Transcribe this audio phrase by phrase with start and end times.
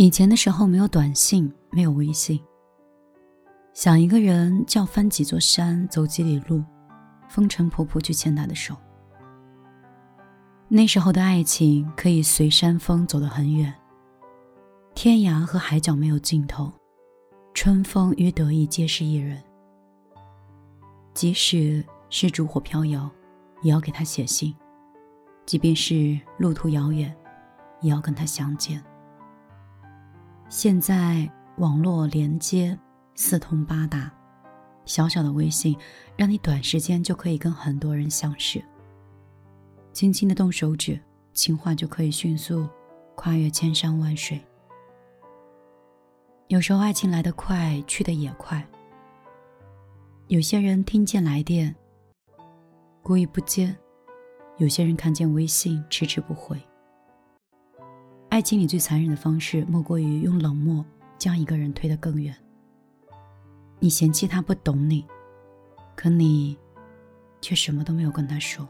[0.00, 2.40] 以前的时候没有短信，没有微信。
[3.74, 6.64] 想一个人，就要翻几座山，走几里路，
[7.28, 8.74] 风尘仆仆去牵他的手。
[10.68, 13.74] 那时候的爱情可以随山风走得很远，
[14.94, 16.72] 天涯和海角没有尽头，
[17.52, 19.38] 春风与得意皆是一人。
[21.12, 23.10] 即使是烛火飘摇，
[23.60, 24.54] 也要给他写信；
[25.44, 27.14] 即便是路途遥远，
[27.82, 28.82] 也要跟他相见。
[30.50, 32.76] 现在网络连接
[33.14, 34.12] 四通八达，
[34.84, 35.78] 小小的微信
[36.16, 38.60] 让你短时间就可以跟很多人相识。
[39.92, 41.00] 轻轻的动手指，
[41.32, 42.68] 情话就可以迅速
[43.14, 44.40] 跨越千山万水。
[46.48, 48.66] 有时候爱情来得快，去得也快。
[50.26, 51.72] 有些人听见来电，
[53.04, 53.72] 故意不接；
[54.58, 56.60] 有些人看见微信，迟迟不回。
[58.40, 60.82] 爱情里最残忍的方式，莫过于用冷漠
[61.18, 62.34] 将一个人推得更远。
[63.78, 65.04] 你嫌弃他不懂你，
[65.94, 66.58] 可你
[67.42, 68.66] 却什么都没有跟他说。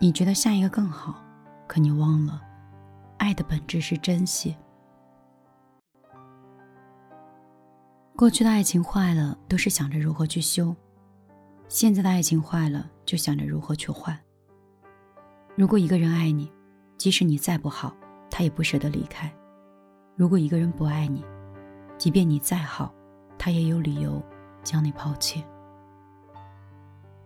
[0.00, 1.20] 你觉得下一个更好，
[1.66, 2.40] 可你忘了，
[3.18, 4.54] 爱的本质是珍惜。
[8.14, 10.72] 过去的爱情坏了，都是想着如何去修；
[11.66, 14.16] 现在的爱情坏了，就想着如何去换。
[15.56, 16.52] 如果一个人爱你，
[16.96, 17.92] 即使你再不好，
[18.32, 19.28] 他也不舍得离开；
[20.16, 21.22] 如果一个人不爱你，
[21.98, 22.90] 即便你再好，
[23.38, 24.20] 他也有理由
[24.64, 25.44] 将你抛弃。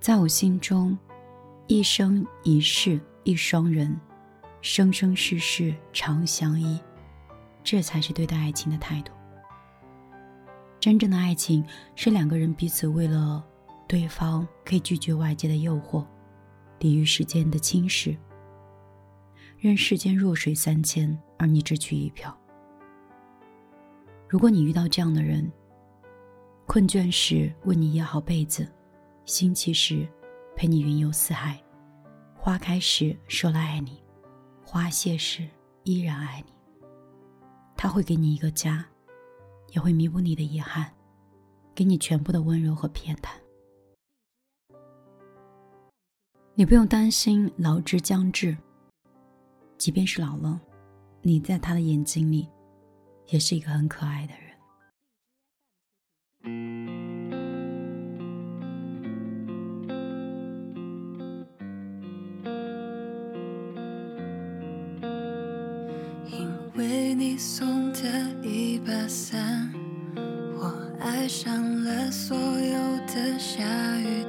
[0.01, 0.99] 在我心中，
[1.69, 3.97] 一生一世一双人，
[4.61, 6.81] 生生世世长相依，
[7.63, 9.13] 这才是对待爱情的态度。
[10.81, 13.45] 真正的爱情是两个人彼此为了
[13.87, 16.05] 对方，可以拒绝外界的诱惑，
[16.81, 18.17] 抵御时间的侵蚀。
[19.67, 22.33] 任世间弱水三千，而你只取一瓢。
[24.29, 25.51] 如果你遇到这样的人，
[26.69, 28.73] 困倦时为你掖好被子，
[29.25, 30.07] 兴起时
[30.55, 31.61] 陪你云游四海，
[32.37, 34.01] 花开时说了爱你，
[34.65, 35.45] 花谢时
[35.83, 36.53] 依然爱你，
[37.77, 38.87] 他会给你一个家，
[39.73, 40.95] 也会弥补你的遗憾，
[41.75, 43.31] 给你全部的温柔和偏袒。
[46.55, 48.57] 你不用担心老之将至。
[49.79, 50.61] 即便是老了，
[51.23, 52.49] 你在他的眼睛里，
[53.29, 54.43] 也是一个很可爱的人。
[66.29, 68.01] 因为你送的
[68.43, 69.73] 一把伞，
[70.57, 73.63] 我爱上了所有的下
[73.99, 74.25] 雨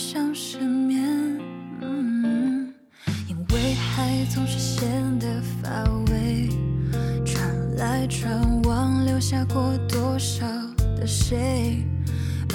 [0.00, 1.02] 想失眠
[3.26, 4.88] 因为爱总是显
[5.18, 5.26] 得
[5.60, 5.82] 乏
[6.12, 6.48] 味
[7.26, 10.46] 传来传往留下过多少
[10.96, 11.84] 的谁？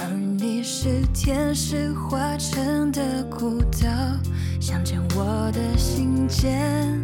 [0.00, 3.88] 而你是天使化成的孤岛
[4.58, 6.98] 想见我的心间。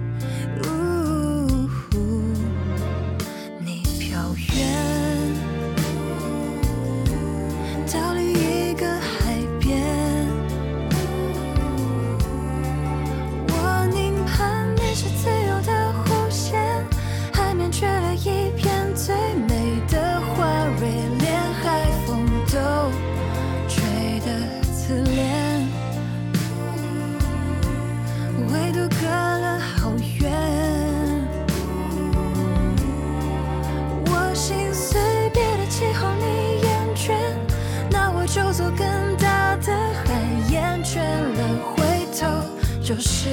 [43.00, 43.30] 是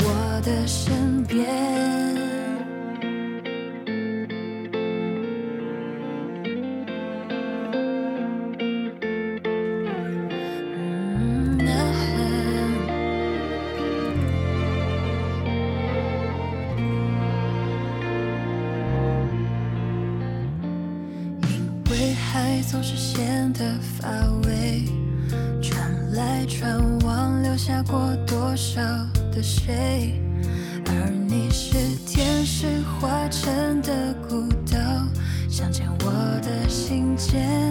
[0.00, 1.46] 我的身边。
[21.48, 24.10] 因为海总是显得乏
[24.44, 25.05] 味。
[26.16, 28.80] 来传往，留下过多少
[29.30, 30.18] 的谁？
[30.86, 31.76] 而你是
[32.06, 32.66] 天使
[32.98, 34.78] 化成的孤岛，
[35.46, 37.65] 想见我的心间。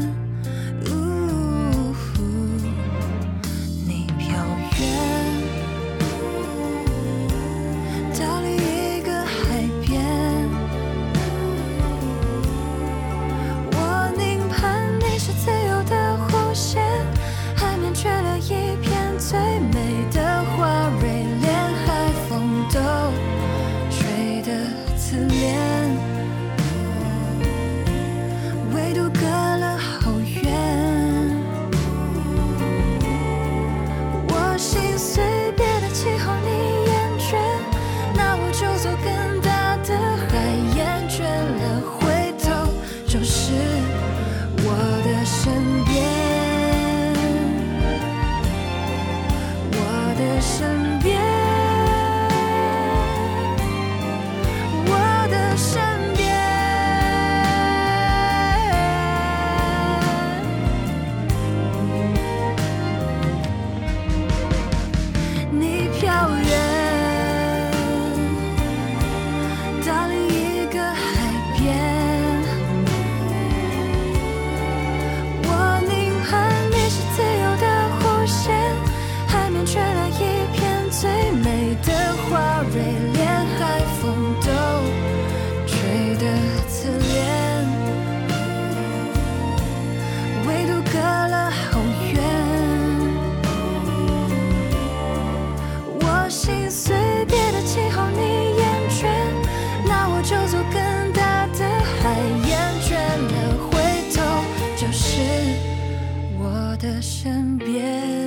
[106.86, 108.25] 的身边。